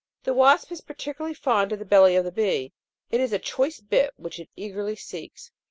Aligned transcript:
The 0.23 0.33
wasp 0.33 0.71
is 0.71 0.81
particularly 0.81 1.35
fond 1.35 1.71
of 1.71 1.77
the 1.77 1.85
belly 1.85 2.15
of 2.15 2.25
the 2.25 2.31
bee; 2.31 2.73
it 3.11 3.21
is 3.21 3.33
a 3.33 3.37
choice 3.37 3.79
bit 3.79 4.15
which 4.17 4.39
it 4.39 4.49
eagerly 4.55 4.95
seeks. 4.95 5.51